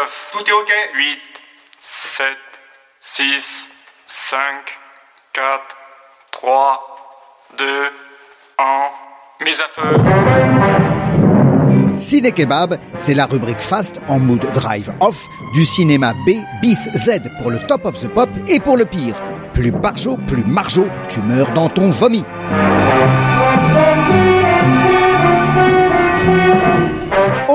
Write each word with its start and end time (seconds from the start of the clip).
9, 0.00 0.30
Tout 0.32 0.48
est 0.48 0.52
ok 0.52 0.72
8, 0.94 1.18
7, 1.78 2.26
6, 3.00 3.68
5, 4.06 4.38
4, 5.34 5.76
3, 6.32 7.56
2, 7.58 7.64
1. 8.58 9.44
Mise 9.44 9.60
à 9.60 9.68
feu. 9.68 9.96
Ciné 11.94 12.32
Kebab, 12.32 12.78
c'est 12.96 13.12
la 13.12 13.26
rubrique 13.26 13.60
fast 13.60 14.00
en 14.08 14.18
mood 14.18 14.40
drive 14.54 14.90
off 15.00 15.26
du 15.52 15.66
cinéma 15.66 16.14
B 16.26 16.30
bis 16.62 16.88
Z 16.94 17.20
pour 17.42 17.50
le 17.50 17.58
top 17.66 17.84
of 17.84 18.00
the 18.00 18.08
pop 18.08 18.30
et 18.48 18.58
pour 18.60 18.78
le 18.78 18.86
pire. 18.86 19.20
Plus 19.52 19.70
barjo, 19.70 20.16
plus 20.26 20.44
marjo, 20.44 20.86
tu 21.10 21.20
meurs 21.20 21.50
dans 21.50 21.68
ton 21.68 21.90
vomi. 21.90 22.24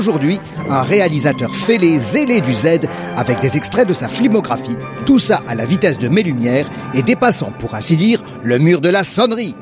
Aujourd'hui, 0.00 0.40
un 0.70 0.80
réalisateur 0.80 1.54
fêlé, 1.54 1.98
zélé 1.98 2.40
du 2.40 2.54
Z, 2.54 2.88
avec 3.16 3.40
des 3.40 3.58
extraits 3.58 3.86
de 3.86 3.92
sa 3.92 4.08
filmographie, 4.08 4.78
tout 5.04 5.18
ça 5.18 5.42
à 5.46 5.54
la 5.54 5.66
vitesse 5.66 5.98
de 5.98 6.08
mes 6.08 6.22
lumières 6.22 6.70
et 6.94 7.02
dépassant, 7.02 7.52
pour 7.58 7.74
ainsi 7.74 7.96
dire, 7.96 8.22
le 8.42 8.58
mur 8.58 8.80
de 8.80 8.88
la 8.88 9.04
sonnerie. 9.04 9.54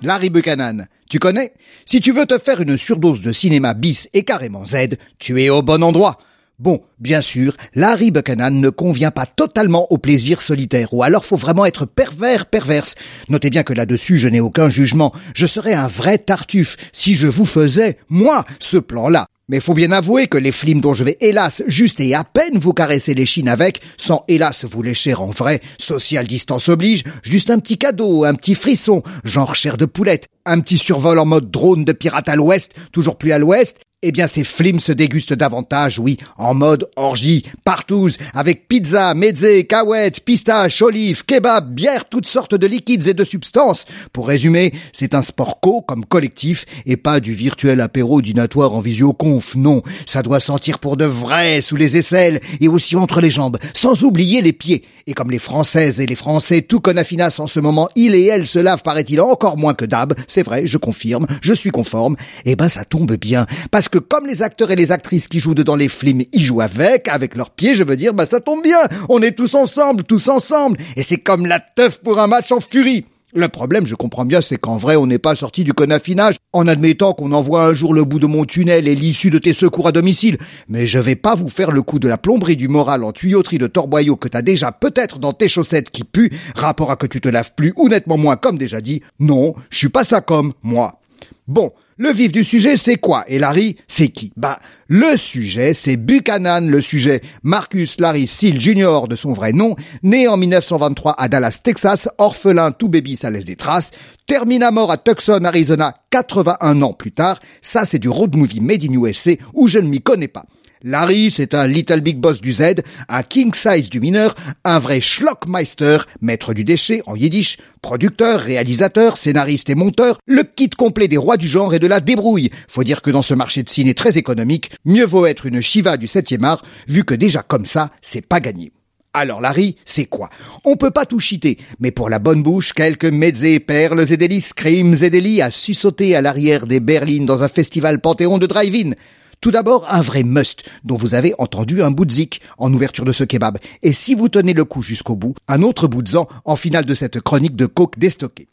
Larry 0.00 0.30
Buchanan, 0.30 0.86
tu 1.08 1.18
connais? 1.18 1.54
Si 1.84 2.00
tu 2.00 2.12
veux 2.12 2.24
te 2.24 2.38
faire 2.38 2.60
une 2.60 2.76
surdose 2.76 3.20
de 3.20 3.32
cinéma 3.32 3.74
bis 3.74 4.08
et 4.14 4.22
carrément 4.22 4.64
Z, 4.64 4.96
tu 5.18 5.42
es 5.42 5.50
au 5.50 5.62
bon 5.62 5.82
endroit. 5.82 6.20
Bon, 6.60 6.82
bien 6.98 7.22
sûr, 7.22 7.56
Larry 7.74 8.10
Buchanan 8.10 8.50
ne 8.50 8.68
convient 8.68 9.10
pas 9.10 9.24
totalement 9.24 9.90
au 9.90 9.96
plaisir 9.96 10.42
solitaire, 10.42 10.92
ou 10.92 11.02
alors 11.02 11.24
faut 11.24 11.38
vraiment 11.38 11.64
être 11.64 11.86
pervers 11.86 12.44
perverse. 12.44 12.96
Notez 13.30 13.48
bien 13.48 13.62
que 13.62 13.72
là-dessus 13.72 14.18
je 14.18 14.28
n'ai 14.28 14.40
aucun 14.40 14.68
jugement. 14.68 15.14
Je 15.34 15.46
serais 15.46 15.72
un 15.72 15.86
vrai 15.86 16.18
tartuffe 16.18 16.76
si 16.92 17.14
je 17.14 17.28
vous 17.28 17.46
faisais, 17.46 17.96
moi, 18.10 18.44
ce 18.58 18.76
plan-là. 18.76 19.26
Mais 19.48 19.58
faut 19.58 19.72
bien 19.72 19.90
avouer 19.90 20.26
que 20.26 20.36
les 20.36 20.52
films 20.52 20.82
dont 20.82 20.92
je 20.92 21.02
vais 21.02 21.16
hélas 21.22 21.62
juste 21.66 21.98
et 21.98 22.14
à 22.14 22.24
peine 22.24 22.58
vous 22.58 22.74
caresser 22.74 23.14
les 23.14 23.24
chines 23.24 23.48
avec, 23.48 23.80
sans 23.96 24.24
hélas 24.28 24.66
vous 24.70 24.82
lécher 24.82 25.14
en 25.14 25.28
vrai, 25.28 25.62
social 25.78 26.26
distance 26.26 26.68
oblige, 26.68 27.04
juste 27.22 27.48
un 27.48 27.58
petit 27.58 27.78
cadeau, 27.78 28.24
un 28.24 28.34
petit 28.34 28.54
frisson, 28.54 29.02
genre 29.24 29.54
chair 29.54 29.78
de 29.78 29.86
poulette, 29.86 30.28
un 30.44 30.60
petit 30.60 30.76
survol 30.76 31.18
en 31.18 31.24
mode 31.24 31.50
drone 31.50 31.86
de 31.86 31.92
pirate 31.92 32.28
à 32.28 32.36
l'ouest, 32.36 32.74
toujours 32.92 33.16
plus 33.16 33.32
à 33.32 33.38
l'ouest, 33.38 33.78
eh 34.02 34.12
bien, 34.12 34.26
ces 34.26 34.44
flims 34.44 34.80
se 34.80 34.92
dégustent 34.92 35.34
davantage, 35.34 35.98
oui, 35.98 36.16
en 36.38 36.54
mode 36.54 36.88
orgie, 36.96 37.44
partouze, 37.64 38.16
avec 38.32 38.66
pizza, 38.66 39.12
mezze, 39.12 39.66
cahuètes, 39.68 40.20
pistache, 40.20 40.80
olives, 40.80 41.24
kebab, 41.26 41.74
bière, 41.74 42.06
toutes 42.08 42.26
sortes 42.26 42.54
de 42.54 42.66
liquides 42.66 43.08
et 43.08 43.14
de 43.14 43.24
substances. 43.24 43.84
Pour 44.14 44.28
résumer, 44.28 44.72
c'est 44.94 45.12
un 45.12 45.20
sport 45.20 45.60
co 45.60 45.82
comme 45.82 46.06
collectif 46.06 46.64
et 46.86 46.96
pas 46.96 47.20
du 47.20 47.34
virtuel 47.34 47.82
apéro 47.82 48.22
dînatoire 48.22 48.72
en 48.72 48.80
visioconf, 48.80 49.54
non. 49.54 49.82
Ça 50.06 50.22
doit 50.22 50.40
sentir 50.40 50.78
pour 50.78 50.96
de 50.96 51.04
vrai 51.04 51.60
sous 51.60 51.76
les 51.76 51.98
aisselles 51.98 52.40
et 52.60 52.68
aussi 52.68 52.96
entre 52.96 53.20
les 53.20 53.30
jambes, 53.30 53.58
sans 53.74 54.02
oublier 54.04 54.40
les 54.40 54.54
pieds. 54.54 54.82
Et 55.06 55.12
comme 55.12 55.30
les 55.30 55.38
Françaises 55.38 56.00
et 56.00 56.06
les 56.06 56.14
Français 56.14 56.62
tout 56.62 56.80
connafinas 56.80 57.36
en 57.38 57.46
ce 57.46 57.60
moment, 57.60 57.90
il 57.96 58.14
et 58.14 58.26
elle 58.26 58.46
se 58.46 58.58
lavent, 58.58 58.82
paraît-il, 58.82 59.20
encore 59.20 59.58
moins 59.58 59.74
que 59.74 59.84
d'hab, 59.84 60.14
c'est 60.26 60.42
vrai, 60.42 60.66
je 60.66 60.78
confirme, 60.78 61.26
je 61.42 61.52
suis 61.52 61.70
conforme, 61.70 62.16
eh 62.46 62.56
ben 62.56 62.68
ça 62.68 62.84
tombe 62.84 63.12
bien, 63.16 63.46
parce 63.70 63.89
que 63.90 63.98
comme 63.98 64.26
les 64.26 64.42
acteurs 64.42 64.70
et 64.70 64.76
les 64.76 64.92
actrices 64.92 65.28
qui 65.28 65.40
jouent 65.40 65.54
dedans 65.54 65.76
les 65.76 65.88
films, 65.88 66.22
ils 66.32 66.42
jouent 66.42 66.60
avec, 66.60 67.08
avec 67.08 67.36
leurs 67.36 67.50
pieds, 67.50 67.74
je 67.74 67.84
veux 67.84 67.96
dire, 67.96 68.14
bah 68.14 68.26
ça 68.26 68.40
tombe 68.40 68.62
bien, 68.62 68.80
on 69.08 69.20
est 69.20 69.36
tous 69.36 69.54
ensemble, 69.54 70.04
tous 70.04 70.28
ensemble, 70.28 70.78
et 70.96 71.02
c'est 71.02 71.18
comme 71.18 71.46
la 71.46 71.60
teuf 71.60 71.98
pour 71.98 72.18
un 72.18 72.26
match 72.26 72.52
en 72.52 72.60
furie. 72.60 73.04
Le 73.32 73.48
problème, 73.48 73.86
je 73.86 73.94
comprends 73.94 74.24
bien, 74.24 74.40
c'est 74.40 74.56
qu'en 74.56 74.76
vrai, 74.76 74.96
on 74.96 75.06
n'est 75.06 75.18
pas 75.18 75.36
sorti 75.36 75.62
du 75.62 75.72
conaffinage, 75.72 76.34
en 76.52 76.66
admettant 76.66 77.12
qu'on 77.12 77.30
envoie 77.30 77.64
un 77.64 77.72
jour 77.72 77.94
le 77.94 78.02
bout 78.02 78.18
de 78.18 78.26
mon 78.26 78.44
tunnel 78.44 78.88
et 78.88 78.96
l'issue 78.96 79.30
de 79.30 79.38
tes 79.38 79.52
secours 79.52 79.86
à 79.86 79.92
domicile. 79.92 80.36
Mais 80.68 80.88
je 80.88 80.98
vais 80.98 81.14
pas 81.14 81.36
vous 81.36 81.48
faire 81.48 81.70
le 81.70 81.82
coup 81.82 82.00
de 82.00 82.08
la 82.08 82.18
plomberie 82.18 82.56
du 82.56 82.66
moral 82.66 83.04
en 83.04 83.12
tuyauterie 83.12 83.58
de 83.58 83.68
torboyau 83.68 84.16
que 84.16 84.26
t'as 84.26 84.42
déjà 84.42 84.72
peut-être 84.72 85.20
dans 85.20 85.32
tes 85.32 85.48
chaussettes 85.48 85.90
qui 85.90 86.02
puent, 86.02 86.32
rapport 86.56 86.90
à 86.90 86.96
que 86.96 87.06
tu 87.06 87.20
te 87.20 87.28
laves 87.28 87.52
plus 87.54 87.72
ou 87.76 87.88
nettement 87.88 88.18
moins 88.18 88.36
comme 88.36 88.58
déjà 88.58 88.80
dit. 88.80 89.00
Non, 89.20 89.54
je 89.70 89.78
suis 89.78 89.90
pas 89.90 90.02
ça 90.02 90.20
comme, 90.20 90.52
moi. 90.64 91.00
Bon, 91.46 91.72
le 92.00 92.12
vif 92.12 92.32
du 92.32 92.44
sujet, 92.44 92.78
c'est 92.78 92.96
quoi? 92.96 93.24
Et 93.28 93.38
Larry, 93.38 93.76
c'est 93.86 94.08
qui? 94.08 94.32
Bah, 94.34 94.58
le 94.88 95.18
sujet, 95.18 95.74
c'est 95.74 95.98
Buchanan, 95.98 96.66
le 96.66 96.80
sujet. 96.80 97.20
Marcus 97.42 98.00
Larry 98.00 98.26
Seal 98.26 98.58
Jr. 98.58 99.06
de 99.06 99.16
son 99.16 99.34
vrai 99.34 99.52
nom, 99.52 99.76
né 100.02 100.26
en 100.26 100.38
1923 100.38 101.14
à 101.18 101.28
Dallas, 101.28 101.60
Texas, 101.62 102.08
orphelin 102.16 102.72
tout 102.72 102.88
baby, 102.88 103.16
ça 103.16 103.28
laisse 103.28 103.44
des 103.44 103.54
traces, 103.54 103.90
termine 104.26 104.62
à 104.62 104.70
mort 104.70 104.90
à 104.90 104.96
Tucson, 104.96 105.44
Arizona, 105.44 105.94
81 106.08 106.80
ans 106.80 106.94
plus 106.94 107.12
tard. 107.12 107.38
Ça, 107.60 107.84
c'est 107.84 107.98
du 107.98 108.08
road 108.08 108.34
movie 108.34 108.62
made 108.62 108.82
in 108.82 108.94
USA 108.94 109.32
où 109.52 109.68
je 109.68 109.78
ne 109.78 109.86
m'y 109.86 110.00
connais 110.00 110.28
pas. 110.28 110.46
Larry, 110.82 111.30
c'est 111.30 111.52
un 111.52 111.66
little 111.66 112.00
big 112.00 112.18
boss 112.18 112.40
du 112.40 112.52
Z, 112.52 112.76
un 113.08 113.22
king 113.22 113.52
size 113.54 113.90
du 113.90 114.00
mineur, 114.00 114.34
un 114.64 114.78
vrai 114.78 115.00
schlockmeister, 115.00 115.98
maître 116.22 116.54
du 116.54 116.64
déchet 116.64 117.02
en 117.04 117.14
yiddish, 117.14 117.58
producteur, 117.82 118.40
réalisateur, 118.40 119.18
scénariste 119.18 119.68
et 119.68 119.74
monteur, 119.74 120.18
le 120.26 120.42
kit 120.42 120.70
complet 120.70 121.06
des 121.06 121.18
rois 121.18 121.36
du 121.36 121.46
genre 121.46 121.74
et 121.74 121.78
de 121.78 121.86
la 121.86 122.00
débrouille. 122.00 122.50
Faut 122.66 122.82
dire 122.82 123.02
que 123.02 123.10
dans 123.10 123.20
ce 123.20 123.34
marché 123.34 123.62
de 123.62 123.68
ciné 123.68 123.92
très 123.92 124.16
économique, 124.16 124.70
mieux 124.86 125.04
vaut 125.04 125.26
être 125.26 125.44
une 125.44 125.60
Shiva 125.60 125.98
du 125.98 126.06
7e 126.06 126.44
art, 126.44 126.62
vu 126.88 127.04
que 127.04 127.14
déjà 127.14 127.42
comme 127.42 127.66
ça, 127.66 127.90
c'est 128.00 128.26
pas 128.26 128.40
gagné. 128.40 128.72
Alors 129.12 129.40
Larry, 129.40 129.76
c'est 129.84 130.06
quoi? 130.06 130.30
On 130.64 130.76
peut 130.76 130.92
pas 130.92 131.04
tout 131.04 131.18
chiter, 131.18 131.58
mais 131.80 131.90
pour 131.90 132.08
la 132.08 132.20
bonne 132.20 132.42
bouche, 132.42 132.72
quelques 132.72 133.04
mezzés, 133.04 133.60
perles 133.60 134.06
et 134.10 134.16
délices, 134.16 134.54
crimes 134.54 134.94
et 135.02 135.10
délits 135.10 135.42
à 135.42 135.50
sussauter 135.50 136.14
à 136.14 136.22
l'arrière 136.22 136.66
des 136.66 136.80
berlines 136.80 137.26
dans 137.26 137.42
un 137.42 137.48
festival 137.48 138.00
panthéon 138.00 138.38
de 138.38 138.46
drive-in. 138.46 138.92
Tout 139.40 139.50
d'abord, 139.50 139.86
un 139.90 140.02
vrai 140.02 140.22
must, 140.22 140.70
dont 140.84 140.96
vous 140.96 141.14
avez 141.14 141.34
entendu 141.38 141.82
un 141.82 141.90
bout 141.90 142.10
zik 142.10 142.42
en 142.58 142.70
ouverture 142.74 143.06
de 143.06 143.12
ce 143.12 143.24
kebab. 143.24 143.56
Et 143.82 143.94
si 143.94 144.14
vous 144.14 144.28
tenez 144.28 144.52
le 144.52 144.66
coup 144.66 144.82
jusqu'au 144.82 145.16
bout, 145.16 145.34
un 145.48 145.62
autre 145.62 145.86
bout 145.86 146.02
de 146.02 146.08
zan 146.08 146.28
en 146.44 146.56
finale 146.56 146.84
de 146.84 146.94
cette 146.94 147.20
chronique 147.20 147.56
de 147.56 147.64
coke 147.64 147.98
déstockée. 147.98 148.48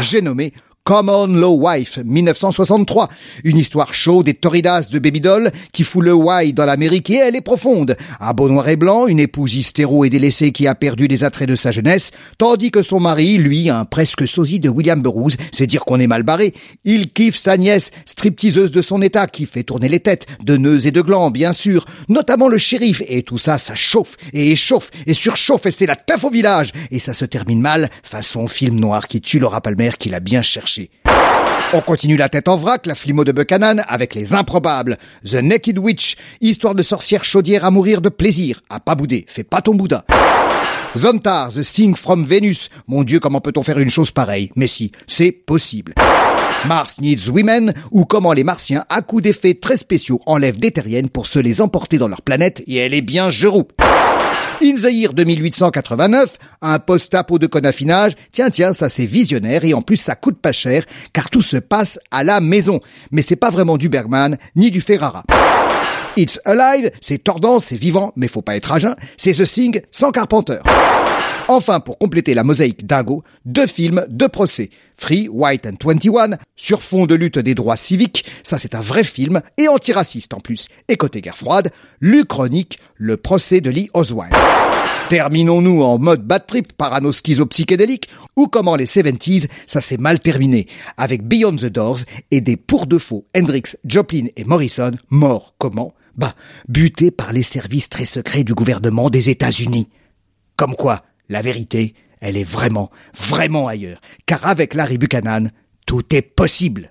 J'ai 0.00 0.20
nommé 0.20 0.52
Common 0.90 1.28
Law 1.28 1.56
Wife, 1.56 2.00
1963. 2.04 3.10
Une 3.44 3.58
histoire 3.58 3.94
chaude 3.94 4.26
et 4.26 4.34
torridas 4.34 4.88
de 4.90 4.98
Baby 4.98 5.20
Doll 5.20 5.52
qui 5.72 5.84
fout 5.84 6.02
le 6.02 6.12
why 6.12 6.52
dans 6.52 6.64
l'Amérique 6.64 7.10
et 7.10 7.18
elle 7.18 7.36
est 7.36 7.40
profonde. 7.40 7.96
Un 8.18 8.32
beau 8.32 8.48
noir 8.48 8.68
et 8.68 8.74
blanc, 8.74 9.06
une 9.06 9.20
épouse 9.20 9.54
hystéro 9.54 10.04
et 10.04 10.10
délaissée 10.10 10.50
qui 10.50 10.66
a 10.66 10.74
perdu 10.74 11.06
les 11.06 11.22
attraits 11.22 11.48
de 11.48 11.54
sa 11.54 11.70
jeunesse, 11.70 12.10
tandis 12.38 12.72
que 12.72 12.82
son 12.82 12.98
mari, 12.98 13.38
lui, 13.38 13.70
un 13.70 13.84
presque 13.84 14.26
sosie 14.26 14.58
de 14.58 14.68
William 14.68 15.00
Burroughs, 15.00 15.36
c'est 15.52 15.68
dire 15.68 15.84
qu'on 15.84 16.00
est 16.00 16.08
mal 16.08 16.24
barré. 16.24 16.54
Il 16.84 17.12
kiffe 17.12 17.36
sa 17.36 17.56
nièce, 17.56 17.92
stripteaseuse 18.04 18.72
de 18.72 18.82
son 18.82 19.00
état, 19.00 19.28
qui 19.28 19.46
fait 19.46 19.62
tourner 19.62 19.88
les 19.88 20.00
têtes, 20.00 20.26
de 20.42 20.56
nœuds 20.56 20.88
et 20.88 20.90
de 20.90 21.02
glands, 21.02 21.30
bien 21.30 21.52
sûr, 21.52 21.84
notamment 22.08 22.48
le 22.48 22.58
shérif, 22.58 23.00
et 23.06 23.22
tout 23.22 23.38
ça, 23.38 23.58
ça 23.58 23.76
chauffe, 23.76 24.16
et 24.32 24.50
échauffe, 24.50 24.90
et 25.06 25.14
surchauffe, 25.14 25.66
et 25.66 25.70
c'est 25.70 25.86
la 25.86 25.94
teuf 25.94 26.24
au 26.24 26.30
village, 26.30 26.72
et 26.90 26.98
ça 26.98 27.14
se 27.14 27.26
termine 27.26 27.60
mal, 27.60 27.90
façon 28.02 28.48
film 28.48 28.80
noir 28.80 29.06
qui 29.06 29.20
tue 29.20 29.38
Laura 29.38 29.60
Palmer 29.60 29.92
qu'il 29.96 30.16
a 30.16 30.20
bien 30.20 30.42
cherché. 30.42 30.79
On 31.72 31.80
continue 31.80 32.16
la 32.16 32.28
tête 32.28 32.48
en 32.48 32.56
vrac, 32.56 32.86
la 32.86 32.94
flimo 32.94 33.24
de 33.24 33.32
Buchanan, 33.32 33.84
avec 33.86 34.14
les 34.14 34.34
improbables. 34.34 34.98
The 35.24 35.34
Naked 35.36 35.78
Witch, 35.78 36.16
histoire 36.40 36.74
de 36.74 36.82
sorcière 36.82 37.24
chaudière 37.24 37.64
à 37.64 37.70
mourir 37.70 38.00
de 38.00 38.08
plaisir. 38.08 38.60
À 38.68 38.80
pas 38.80 38.94
bouder, 38.94 39.24
fais 39.28 39.44
pas 39.44 39.62
ton 39.62 39.74
Bouddha. 39.74 40.04
Zontar, 40.96 41.52
The 41.52 41.62
Sting 41.62 41.94
from 41.94 42.24
Venus. 42.24 42.70
Mon 42.88 43.04
Dieu, 43.04 43.20
comment 43.20 43.40
peut-on 43.40 43.62
faire 43.62 43.78
une 43.78 43.90
chose 43.90 44.10
pareille? 44.10 44.50
Mais 44.56 44.66
si, 44.66 44.90
c'est 45.06 45.30
possible. 45.30 45.94
Mars 46.66 47.00
Needs 47.00 47.30
Women, 47.30 47.72
ou 47.92 48.04
comment 48.04 48.32
les 48.32 48.44
Martiens, 48.44 48.84
à 48.88 49.00
coups 49.00 49.22
d'effets 49.22 49.54
très 49.54 49.76
spéciaux, 49.76 50.20
enlèvent 50.26 50.58
des 50.58 50.72
terriennes 50.72 51.08
pour 51.08 51.26
se 51.26 51.38
les 51.38 51.60
emporter 51.60 51.98
dans 51.98 52.08
leur 52.08 52.22
planète, 52.22 52.62
et 52.66 52.76
elle 52.76 52.94
est 52.94 53.00
bien 53.00 53.30
geroux. 53.30 53.68
In 54.62 54.74
the 54.74 54.92
Year 54.92 55.14
2889, 55.14 56.36
un 56.60 56.78
post-apo 56.78 57.38
de 57.38 57.46
conaffinage, 57.46 58.12
tiens 58.30 58.50
tiens, 58.50 58.74
ça 58.74 58.90
c'est 58.90 59.06
visionnaire 59.06 59.64
et 59.64 59.72
en 59.72 59.80
plus 59.80 59.96
ça 59.96 60.14
coûte 60.16 60.38
pas 60.38 60.52
cher 60.52 60.84
car 61.14 61.30
tout 61.30 61.40
se 61.40 61.56
passe 61.56 61.98
à 62.10 62.24
la 62.24 62.40
maison. 62.40 62.80
Mais 63.10 63.22
c'est 63.22 63.36
pas 63.36 63.48
vraiment 63.48 63.78
du 63.78 63.88
Bergman 63.88 64.36
ni 64.56 64.70
du 64.70 64.82
Ferrara. 64.82 65.24
It's 66.18 66.40
Alive, 66.44 66.90
c'est 67.00 67.24
tordant, 67.24 67.60
c'est 67.60 67.76
vivant, 67.76 68.12
mais 68.16 68.28
faut 68.28 68.42
pas 68.42 68.56
être 68.56 68.72
à 68.72 68.78
jeun, 68.78 68.94
c'est 69.16 69.32
The 69.32 69.44
Thing 69.44 69.80
sans 69.90 70.10
Carpenter. 70.10 70.58
Enfin, 71.50 71.80
pour 71.80 71.98
compléter 71.98 72.32
la 72.34 72.44
mosaïque 72.44 72.86
dingo, 72.86 73.24
deux 73.44 73.66
films, 73.66 74.06
deux 74.08 74.28
procès. 74.28 74.70
Free, 74.96 75.28
White 75.28 75.66
and 75.66 75.84
21, 75.84 76.38
sur 76.54 76.80
fond 76.80 77.06
de 77.06 77.16
lutte 77.16 77.40
des 77.40 77.56
droits 77.56 77.76
civiques, 77.76 78.24
ça 78.44 78.56
c'est 78.56 78.76
un 78.76 78.80
vrai 78.80 79.02
film, 79.02 79.40
et 79.58 79.66
antiraciste 79.66 80.32
en 80.32 80.38
plus. 80.38 80.68
Et 80.86 80.96
côté 80.96 81.20
guerre 81.20 81.36
froide, 81.36 81.72
l'Uchronique, 82.00 82.78
le 82.94 83.16
procès 83.16 83.60
de 83.60 83.68
Lee 83.68 83.90
Oswald. 83.94 84.32
Terminons-nous 85.08 85.82
en 85.82 85.98
mode 85.98 86.24
bad 86.24 86.46
trip 86.46 86.72
parano-schizo-psychédélique, 86.74 88.08
ou 88.36 88.46
comment 88.46 88.76
les 88.76 88.86
70s, 88.86 89.48
ça 89.66 89.80
s'est 89.80 89.96
mal 89.96 90.20
terminé, 90.20 90.68
avec 90.96 91.26
Beyond 91.26 91.56
the 91.56 91.66
Doors 91.66 91.98
et 92.30 92.40
des 92.40 92.56
pour-de-faux 92.56 93.26
Hendrix, 93.36 93.74
Joplin 93.84 94.26
et 94.36 94.44
Morrison, 94.44 94.92
morts 95.08 95.56
comment? 95.58 95.94
Bah, 96.14 96.36
butés 96.68 97.10
par 97.10 97.32
les 97.32 97.42
services 97.42 97.88
très 97.88 98.04
secrets 98.04 98.44
du 98.44 98.54
gouvernement 98.54 99.10
des 99.10 99.30
États-Unis. 99.30 99.88
Comme 100.54 100.76
quoi, 100.76 101.02
la 101.30 101.40
vérité, 101.40 101.94
elle 102.20 102.36
est 102.36 102.44
vraiment, 102.44 102.90
vraiment 103.18 103.68
ailleurs. 103.68 104.00
Car 104.26 104.46
avec 104.46 104.74
Larry 104.74 104.98
Buchanan, 104.98 105.50
tout 105.86 106.14
est 106.14 106.22
possible. 106.22 106.90